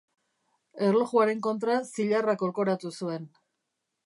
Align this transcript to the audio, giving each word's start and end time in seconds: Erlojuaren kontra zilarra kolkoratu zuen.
Erlojuaren 0.87 1.43
kontra 1.49 1.77
zilarra 1.99 2.39
kolkoratu 2.45 2.97
zuen. 3.03 3.31